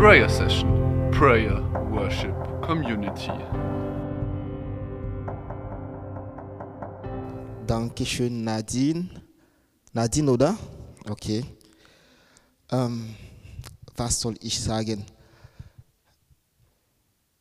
[0.00, 3.30] Prayer Session, Prayer, Worship, Community.
[7.66, 9.10] Dankeschön, Nadine.
[9.92, 10.56] Nadine, oder?
[11.06, 11.44] Okay.
[12.70, 13.14] Ähm,
[13.94, 15.04] was soll ich sagen?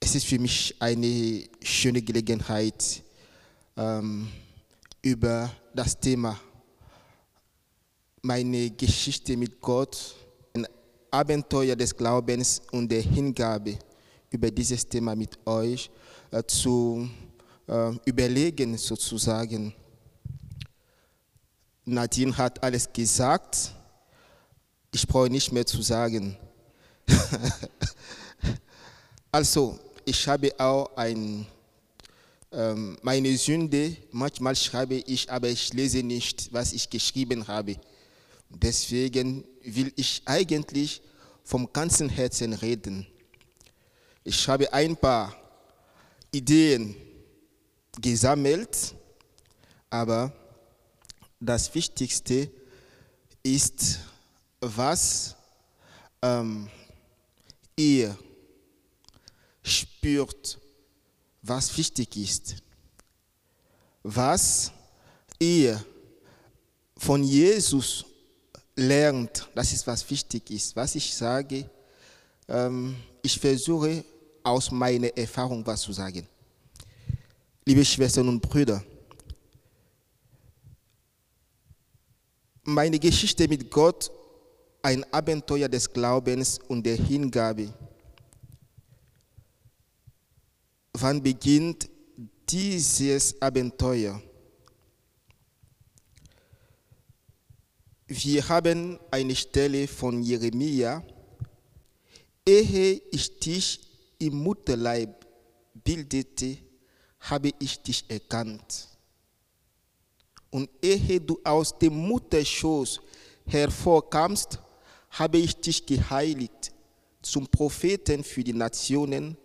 [0.02, 3.04] Es ist für mich eine schöne Gelegenheit,
[3.78, 4.28] ähm,
[5.02, 6.38] über das Thema
[8.22, 10.29] meine Geschichte mit Gott, ein
[11.12, 13.78] Abenteuer des Glaubens und der Hingabe
[14.32, 15.90] über dieses Thema mit euch
[16.32, 17.10] äh, zu
[17.68, 19.74] äh, überlegen, sozusagen.
[21.86, 23.72] Nadine hat alles gesagt.
[24.94, 26.38] Ich brauche nicht mehr zu sagen.
[29.32, 31.46] also, ich habe auch ein,
[32.52, 33.98] ähm, meine Sünde.
[34.12, 37.76] Manchmal schreibe ich, aber ich lese nicht, was ich geschrieben habe.
[38.50, 41.02] Deswegen will ich eigentlich
[41.44, 43.08] vom ganzen Herzen reden.
[44.24, 45.36] Ich habe ein paar
[46.32, 46.96] Ideen
[48.00, 48.96] gesammelt,
[49.90, 50.34] aber
[51.40, 52.52] das Wichtigste
[53.44, 54.00] ist,
[54.60, 55.36] was
[56.22, 56.70] ähm,
[57.76, 58.18] ihr
[59.64, 60.60] spürt,
[61.42, 62.56] was wichtig ist.
[64.04, 64.72] Was
[65.40, 65.84] ihr
[66.98, 68.06] von Jesus
[68.80, 70.76] lernt, das ist, was wichtig ist.
[70.76, 71.70] Was ich sage,
[72.48, 74.04] ähm, ich versuche
[74.44, 76.28] aus meiner Erfahrung was zu sagen.
[77.66, 78.84] Liebe Schwestern und Brüder,
[82.64, 84.12] meine Geschichte mit Gott,
[84.82, 87.72] ein Abenteuer des Glaubens und der Hingabe.
[90.94, 91.90] Wann beginnt
[92.50, 94.22] dieses Abenteuer?
[98.12, 101.04] Wir haben eine Stelle von Jeremia.
[102.44, 103.82] Ehe ich dich
[104.18, 105.28] im Mutterleib
[105.76, 106.58] bildete,
[107.20, 108.88] habe ich dich erkannt.
[110.50, 113.00] Und ehe du aus dem Mutterschoß
[113.46, 114.58] hervorkamst,
[115.12, 116.72] habe ich dich geheiligt.
[117.22, 119.38] Zum Propheten für die Nationen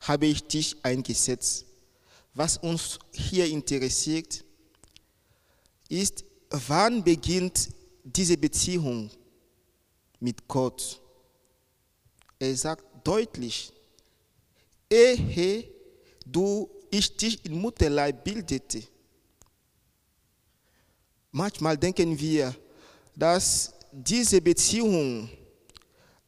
[0.00, 1.66] habe ich dich eingesetzt.
[2.34, 4.44] Was uns hier interessiert,
[5.88, 7.77] ist, wann beginnt
[8.18, 9.08] diese Beziehung
[10.18, 11.00] mit Gott?
[12.36, 13.72] Er sagt deutlich,
[14.90, 15.70] ehe
[16.26, 18.82] du ich dich im Mutterleib bildete.
[21.30, 22.54] Manchmal denken wir,
[23.14, 25.30] dass diese Beziehung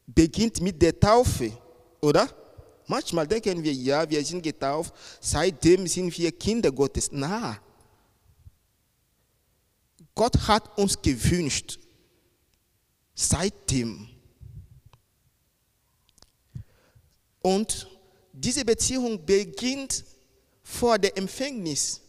[0.06, 1.50] beginnt mit der Taufe,
[2.00, 2.28] oder?
[2.86, 7.08] Manchmal denken wir, ja, wir sind getauft, seitdem sind wir Kinder Gottes.
[7.10, 7.60] Na,
[10.14, 11.78] Gott hat uns gewünscht,
[13.14, 14.08] seitdem.
[17.42, 17.88] Und
[18.32, 20.04] diese Beziehung beginnt
[20.62, 22.00] vor der Empfängnis.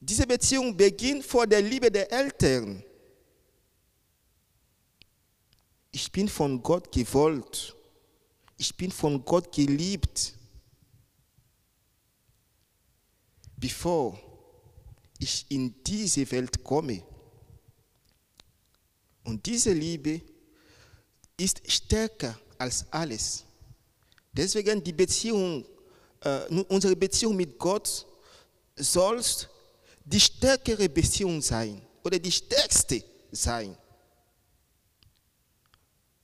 [0.00, 2.82] Diese Beziehung beginnt vor der Liebe der Eltern.
[5.92, 7.76] Ich bin von Gott gewollt.
[8.56, 10.34] Ich bin von Gott geliebt.
[13.56, 14.18] Bevor
[15.22, 17.02] ich in diese Welt komme.
[19.24, 20.20] Und diese Liebe
[21.36, 23.44] ist stärker als alles.
[24.32, 25.64] Deswegen die Beziehung,
[26.20, 28.06] äh, unsere Beziehung mit Gott
[28.76, 29.22] soll
[30.04, 33.76] die stärkere Beziehung sein oder die stärkste sein.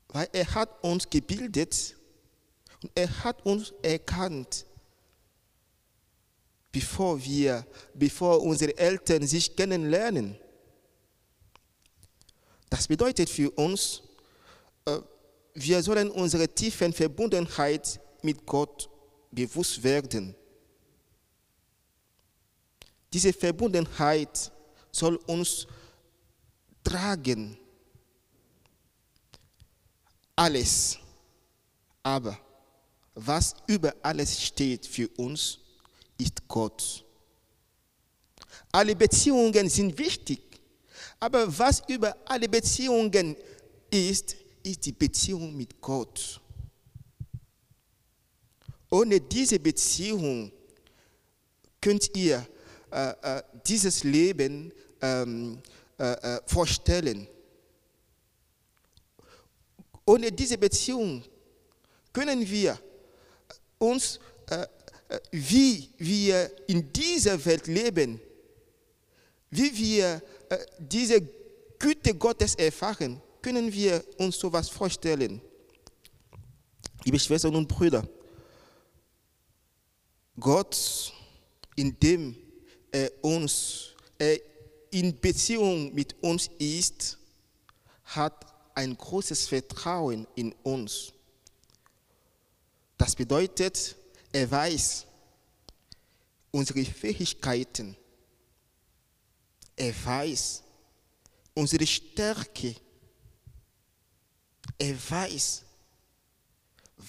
[0.08, 1.94] Weil er hat uns gebildet
[2.82, 4.64] und er hat uns erkannt,
[6.72, 10.38] bevor wir, bevor unsere Eltern sich kennenlernen.
[12.70, 14.02] Das bedeutet für uns,
[14.84, 14.98] äh,
[15.54, 18.88] wir sollen unsere tiefen Verbundenheit mit Gott
[19.30, 20.34] bewusst werden.
[23.12, 24.52] Diese Verbundenheit
[24.92, 25.66] soll uns
[26.84, 27.58] tragen.
[30.36, 30.98] Alles.
[32.02, 32.38] Aber
[33.14, 35.58] was über alles steht für uns,
[36.18, 37.04] ist Gott.
[38.72, 40.40] Alle Beziehungen sind wichtig,
[41.18, 43.36] aber was über alle Beziehungen
[43.90, 46.40] ist, ist die Beziehung mit Gott.
[48.90, 50.50] Ohne diese Beziehung
[51.80, 52.46] könnt ihr
[52.90, 55.60] äh, äh, dieses Leben ähm,
[55.98, 57.26] äh, äh, vorstellen.
[60.06, 61.22] Ohne diese Beziehung
[62.12, 62.78] können wir
[63.78, 64.18] uns,
[65.30, 68.20] wie wir in dieser Welt leben,
[69.50, 70.22] wie wir
[70.78, 71.20] diese
[71.78, 75.40] Güte Gottes erfahren, können wir uns sowas vorstellen.
[77.04, 78.06] Liebe Schwestern und Brüder,
[80.38, 81.12] Gott,
[81.76, 82.36] indem
[82.90, 84.38] er uns er
[84.90, 87.18] in Beziehung mit uns ist,
[88.04, 91.12] hat ein großes Vertrauen in uns.
[92.96, 93.94] Das bedeutet,
[94.32, 95.06] er weiß
[96.50, 97.96] unsere Fähigkeiten.
[99.76, 100.62] Er weiß
[101.54, 102.74] unsere Stärke.
[104.78, 105.64] Er weiß,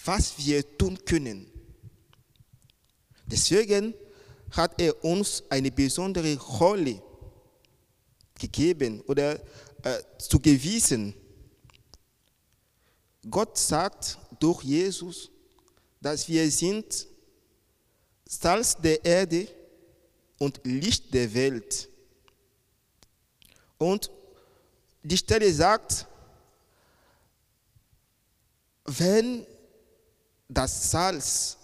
[0.06, 1.52] was wir tun können.
[3.26, 3.94] Deswegen
[4.52, 7.02] hat er uns eine besondere Rolle
[8.40, 9.40] gegeben oder
[9.84, 11.14] äh, zugewiesen.
[13.30, 15.30] Gott sagt durch Jesus,
[16.02, 17.09] dass wir sind
[18.32, 19.48] Salz der Erde
[20.38, 21.90] und Licht der Welt.
[23.80, 24.12] Und
[25.02, 26.06] die Stelle sagt,
[28.86, 29.48] wenn
[30.48, 31.58] das Salz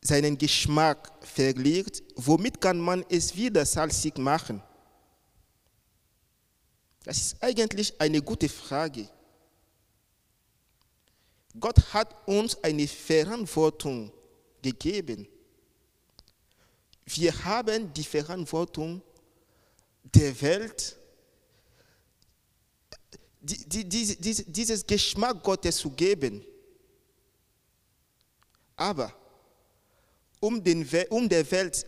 [0.00, 4.62] seinen Geschmack verliert, womit kann man es wieder salzig machen?
[7.02, 9.08] Das ist eigentlich eine gute Frage.
[11.58, 14.12] Gott hat uns eine Verantwortung
[14.62, 15.26] gegeben.
[17.06, 19.02] Wir haben die Verantwortung
[20.02, 20.96] der Welt,
[23.40, 26.44] die, die, die, dieses Geschmack Gottes zu geben.
[28.76, 29.12] Aber
[30.40, 31.86] um, den, um der Welt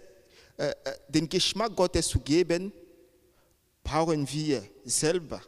[0.59, 0.75] äh, äh,
[1.09, 2.73] den Geschmack Gottes zu geben,
[3.83, 5.43] brauchen wir selber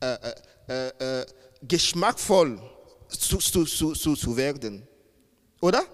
[0.00, 0.14] äh,
[0.68, 1.26] äh, äh, äh
[1.60, 2.60] geschmackvoll
[3.08, 4.86] zu, zu, zu, zu werden.
[5.60, 5.84] Oder?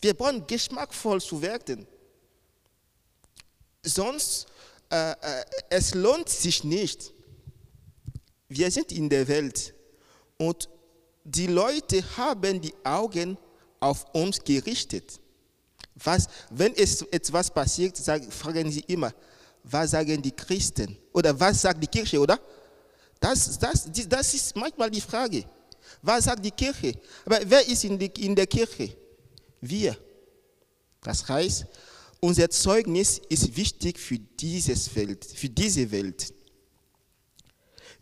[0.00, 1.86] Wir brauchen geschmackvoll zu werden.
[3.82, 4.46] Sonst,
[4.90, 7.12] äh, äh, es lohnt sich nicht.
[8.48, 9.74] Wir sind in der Welt
[10.38, 10.68] und
[11.24, 13.38] die Leute haben die Augen
[13.78, 15.20] auf uns gerichtet.
[15.94, 19.12] Was, wenn es etwas passiert, sagen, fragen sie immer,
[19.62, 20.96] was sagen die Christen?
[21.12, 22.40] Oder was sagt die Kirche, oder?
[23.20, 25.44] Das, das, das ist manchmal die Frage.
[26.02, 26.94] Was sagt die Kirche?
[27.26, 28.96] Aber wer ist in, die, in der Kirche?
[29.60, 29.96] Wir.
[31.02, 31.66] Das heißt,
[32.20, 36.32] unser Zeugnis ist wichtig für dieses Welt, für diese Welt.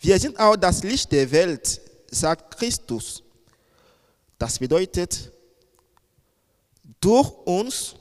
[0.01, 3.23] Wir sind auch das Licht der Welt, sagt Christus.
[4.39, 5.33] Das bedeutet,
[7.01, 7.97] durch uns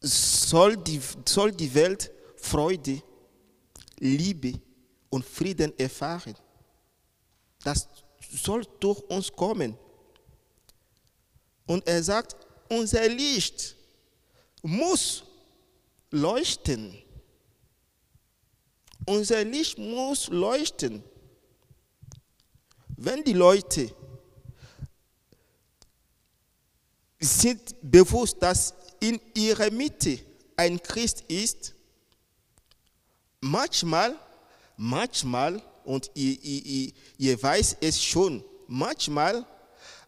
[0.00, 3.02] soll die, soll die Welt Freude,
[3.98, 4.60] Liebe
[5.10, 6.34] und Frieden erfahren.
[7.62, 7.88] Das
[8.30, 9.76] soll durch uns kommen.
[11.72, 12.36] Und er sagt,
[12.68, 13.76] unser Licht
[14.60, 15.24] muss
[16.10, 16.98] leuchten.
[19.06, 21.02] Unser Licht muss leuchten.
[22.98, 23.90] Wenn die Leute
[27.18, 30.18] sind bewusst, dass in ihrer Mitte
[30.56, 31.74] ein Christ ist,
[33.40, 34.14] manchmal,
[34.76, 39.46] manchmal und ihr, ihr, ihr weiß es schon, manchmal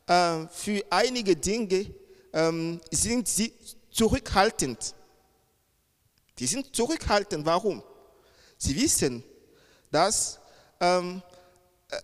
[0.06, 1.86] äh, für einige Dinge
[2.32, 3.52] ähm, sind sie
[3.90, 4.94] zurückhaltend.
[6.38, 7.46] Die sind zurückhaltend.
[7.46, 7.82] Warum?
[8.58, 9.22] Sie wissen,
[9.90, 10.38] dass
[10.80, 11.22] ähm,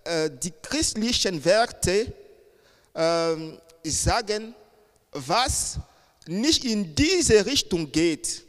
[0.04, 2.12] äh, äh die christlichen Werte
[2.94, 3.36] äh,
[3.84, 4.54] sagen,
[5.12, 5.78] was
[6.26, 8.44] nicht in diese Richtung geht.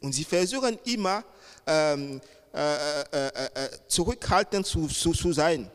[0.00, 1.22] Und sie versuchen immer,
[1.66, 2.20] ähm,
[2.52, 5.70] äh, äh, äh, zurückhaltend zu, zu, zu sein.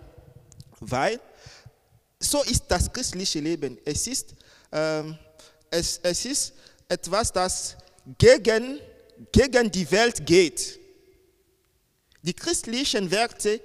[0.81, 1.21] Weil
[2.29, 3.77] so ist das christliche Leben.
[3.85, 4.35] Es ist,
[4.71, 5.17] ähm,
[5.69, 6.53] es, es ist
[6.87, 7.75] etwas, das
[8.17, 8.79] gegen,
[9.31, 10.79] gegen die Welt geht.
[12.21, 13.61] Die christlichen Werte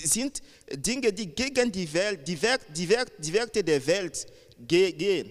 [0.00, 4.26] sind Dinge, die gegen die Welt, die, Wert, die, Wert, die Werte der Welt
[4.58, 5.30] gehen.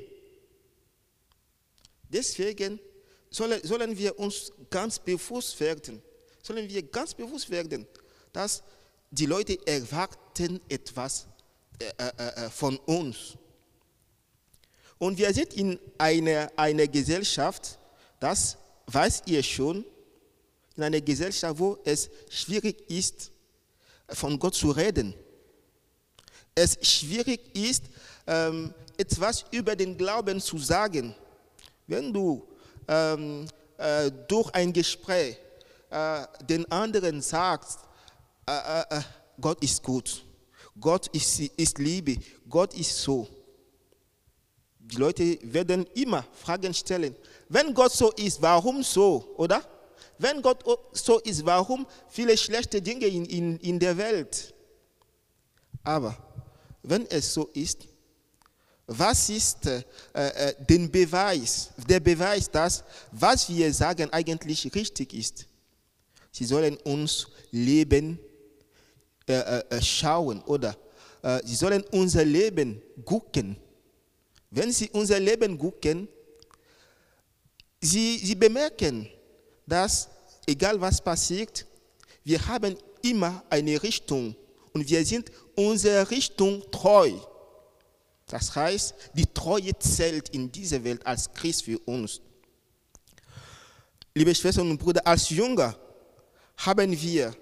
[2.09, 2.79] Deswegen
[3.29, 6.01] sollen wir uns ganz bewusst werden,
[6.41, 7.85] sollen wir ganz bewusst werden,
[8.33, 8.63] dass
[9.11, 11.27] die Leute erwarten etwas
[12.51, 13.37] von uns.
[14.97, 17.77] Und wir sind in einer, einer Gesellschaft,
[18.19, 18.57] das
[18.87, 19.85] weiß ihr schon,
[20.75, 23.31] in einer Gesellschaft, wo es schwierig ist,
[24.09, 25.13] von Gott zu reden.
[26.55, 27.83] Es schwierig ist,
[28.25, 31.13] ähm, etwas über den Glauben zu sagen.
[31.85, 32.47] Wenn du
[32.87, 35.37] ähm, äh, durch ein Gespräch
[35.89, 37.79] äh, den anderen sagst,
[38.47, 39.01] äh, äh, äh,
[39.39, 40.23] Gott ist gut,
[40.79, 42.17] Gott ist, ist Liebe,
[42.49, 43.27] Gott ist so.
[44.79, 47.15] Die Leute werden immer Fragen stellen.
[47.49, 49.61] Wenn Gott so ist, warum so, oder?
[50.17, 54.53] Wenn Gott so ist, warum viele schlechte Dinge in, in, in der Welt?
[55.83, 56.17] Aber
[56.83, 57.87] wenn es so ist,
[58.89, 65.45] Was ist äh, äh, den Beweis, der Beweis, dass was wir sagen eigentlich richtig ist?
[66.31, 68.17] Sie sollen uns Leben
[69.81, 70.75] schauen oder
[71.21, 73.57] äh, sie sollen unser Leben gucken.
[74.49, 76.07] Wenn sie unser Leben gucken,
[77.81, 79.09] sie, sie bemerken,
[79.65, 80.07] dass
[80.45, 81.65] egal was passiert,
[82.23, 84.35] wir haben immer eine Richtung
[84.73, 87.11] und wir sind unserer Richtung treu.
[88.27, 92.21] Das heißt, die Treue zählt in dieser Welt als Christ für uns.
[94.13, 95.77] Liebe Schwestern und Brüder, als Jünger
[96.57, 97.35] haben wir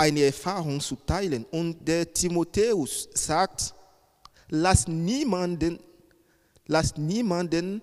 [0.00, 1.44] eine Erfahrung zu teilen.
[1.50, 3.74] Und der Timotheus sagt,
[4.48, 5.78] lass niemanden,
[6.66, 7.82] lass niemanden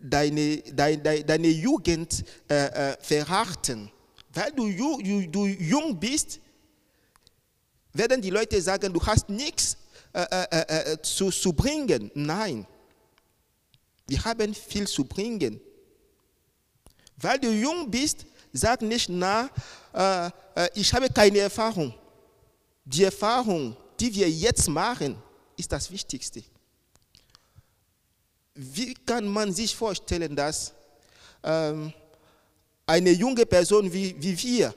[0.00, 3.90] deine, deine, deine Jugend äh, äh, verachten.
[4.32, 4.70] Weil du,
[5.02, 6.40] du, du jung bist,
[7.92, 9.76] werden die Leute sagen, du hast nichts
[10.14, 12.10] äh, äh, äh, äh, zu, zu bringen.
[12.14, 12.66] Nein,
[14.06, 15.60] wir haben viel zu bringen.
[17.18, 19.50] Weil du jung bist, sag nicht, na,
[19.92, 21.94] äh, äh, ich habe keine Erfahrung.
[22.84, 25.16] Die Erfahrung, die wir jetzt machen,
[25.56, 26.42] ist das Wichtigste.
[28.54, 30.72] Wie kann man sich vorstellen, dass
[31.42, 31.92] ähm,
[32.86, 34.74] eine junge Person wie, wie wir,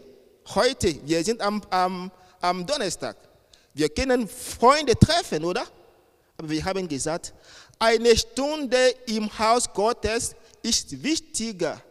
[0.54, 3.16] heute, wir sind am, am, am Donnerstag,
[3.74, 5.64] wir können Freunde treffen, oder?
[6.38, 7.34] Aber wir haben gesagt,
[7.80, 11.82] eine Stunde im Haus Gottes ist wichtiger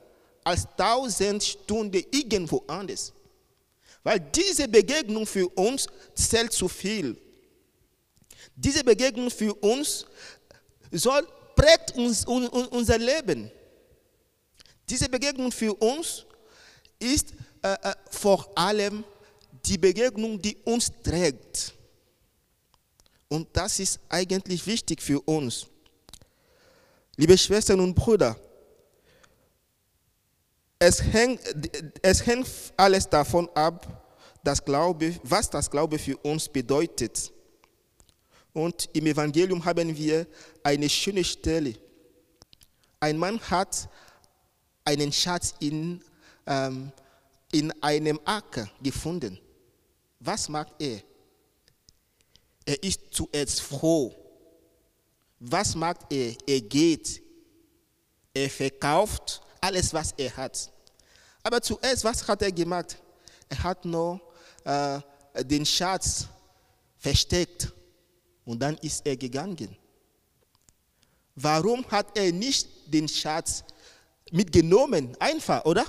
[0.51, 3.13] als tausend Stunden irgendwo anders.
[4.03, 7.17] Weil diese Begegnung für uns zählt zu viel.
[8.57, 10.07] Diese Begegnung für uns
[10.91, 13.51] soll, prägt uns, un, unser Leben.
[14.89, 16.27] Diese Begegnung für uns
[16.99, 19.05] ist äh, äh, vor allem
[19.65, 21.75] die Begegnung, die uns trägt.
[23.29, 25.67] Und das ist eigentlich wichtig für uns.
[27.17, 28.37] Liebe Schwestern und Brüder,
[30.83, 31.41] es hängt,
[32.01, 33.87] es hängt alles davon ab,
[34.43, 37.31] das Glaube, was das Glaube für uns bedeutet.
[38.55, 40.27] Und im Evangelium haben wir
[40.63, 41.75] eine schöne Stelle.
[42.99, 43.89] Ein Mann hat
[44.83, 46.03] einen Schatz in,
[46.47, 46.91] ähm,
[47.53, 49.39] in einem Acker gefunden.
[50.19, 51.03] Was macht er?
[52.65, 54.15] Er ist zuerst froh.
[55.39, 56.35] Was macht er?
[56.47, 57.23] Er geht.
[58.33, 60.71] Er verkauft alles, was er hat.
[61.43, 62.97] Aber zuerst, was hat er gemacht?
[63.49, 64.21] Er hat nur
[64.65, 65.01] äh,
[65.45, 66.27] den Schatz
[66.99, 67.73] versteckt
[68.45, 69.77] und dann ist er gegangen.
[71.35, 73.65] Warum hat er nicht den Schatz
[74.31, 75.17] mitgenommen?
[75.19, 75.85] Einfach, oder?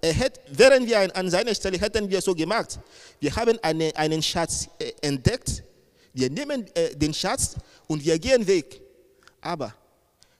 [0.00, 2.78] Er hätte, wären wir an seiner Stelle, hätten wir so gemacht.
[3.20, 5.64] Wir haben eine, einen Schatz äh, entdeckt.
[6.12, 7.56] Wir nehmen äh, den Schatz
[7.86, 8.80] und wir gehen weg.
[9.40, 9.74] Aber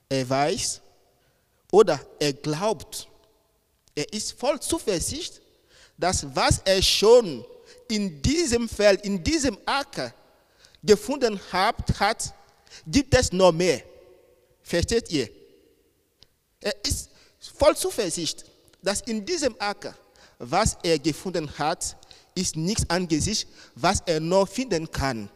[0.07, 0.81] er weiß,
[1.71, 3.07] oder er glaubt,
[3.95, 5.41] er ist voll Zuversicht,
[5.97, 7.45] dass was er schon
[7.89, 10.13] in diesem Feld, in diesem Acker
[10.83, 12.33] gefunden hat, hat
[12.87, 13.81] gibt es noch mehr.
[14.61, 15.29] Versteht ihr?
[16.61, 17.09] Er ist
[17.57, 18.45] voll Zuversicht,
[18.81, 19.95] dass in diesem Acker,
[20.37, 21.97] was er gefunden hat,
[22.35, 25.29] ist nichts angesichts, was er noch finden kann.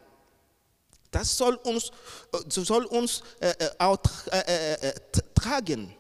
[1.12, 1.92] Das soll uns,
[2.32, 4.00] äh, soll uns äh, äh auch
[4.32, 4.94] äh, äh,
[5.36, 5.94] tragen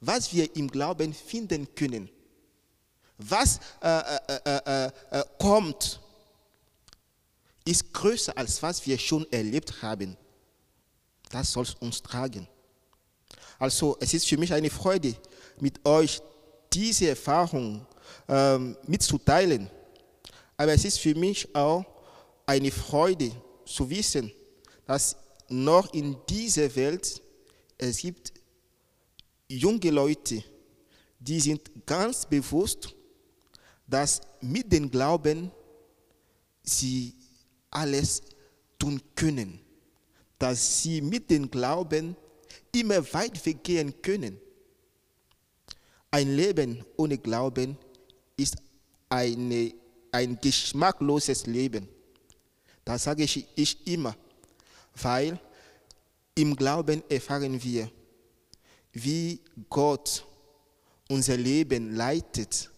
[0.00, 2.08] was wir im Glauben finden können.
[3.18, 6.00] Was äh, äh, äh, kommt,
[7.64, 10.16] ist größer als was wir schon erlebt haben.
[11.30, 12.46] Das soll uns tragen.
[13.58, 15.14] Also es ist für mich eine Freude,
[15.60, 16.20] mit euch
[16.72, 17.84] diese Erfahrung
[18.28, 19.68] ähm, mitzuteilen.
[20.56, 21.84] Aber es ist für mich auch
[22.46, 23.32] eine Freude
[23.66, 24.32] zu wissen,
[24.86, 25.16] dass
[25.48, 27.20] noch in dieser Welt
[27.76, 28.32] es gibt
[29.48, 30.44] junge Leute,
[31.18, 32.94] die sind ganz bewusst,
[33.86, 35.50] dass mit dem Glauben
[36.62, 37.14] sie
[37.70, 38.22] alles
[38.78, 39.60] tun können,
[40.38, 42.14] dass sie mit dem Glauben
[42.72, 44.38] immer weit weggehen können.
[46.10, 47.76] Ein Leben ohne Glauben
[48.36, 48.56] ist
[49.08, 49.74] eine,
[50.12, 51.88] ein geschmackloses Leben.
[52.84, 54.16] Das sage ich, ich immer,
[55.02, 55.38] weil
[56.34, 57.90] im Glauben erfahren wir,
[58.92, 60.24] wie Gott
[61.08, 62.70] unser Leben leitet.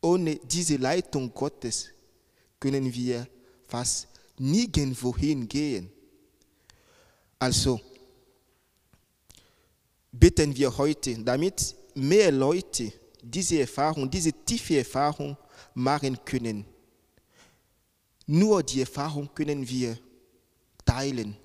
[0.00, 1.88] Ohne diese Leitung Gottes
[2.60, 3.26] können wir
[3.66, 4.08] fast
[4.38, 5.90] nirgendwo hingehen.
[7.38, 7.80] Also
[10.12, 12.92] beten wir heute, damit mehr Leute
[13.22, 15.36] diese Erfahrung, diese tiefe Erfahrung
[15.74, 16.64] machen können.
[18.26, 19.98] Nur die Erfahrung können wir
[20.84, 21.36] teilen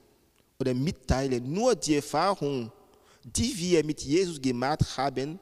[0.59, 1.51] oder mitteilen.
[1.51, 2.71] Nur die Erfahrung,
[3.23, 5.39] die wir mit Jesus gemacht haben,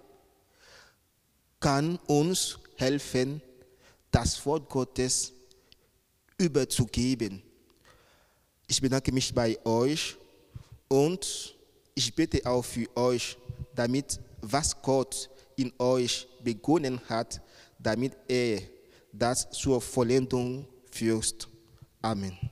[1.59, 3.41] kann uns helfen,
[4.11, 5.31] das Wort Gottes
[6.37, 7.41] überzugeben.
[8.67, 10.17] Ich bedanke mich bei euch
[10.87, 11.55] und
[11.93, 13.37] ich bete auch für euch,
[13.75, 17.41] damit was Gott in euch begonnen hat,
[17.77, 18.61] damit er
[19.11, 21.47] das zur Vollendung führt.
[22.01, 22.50] Amen.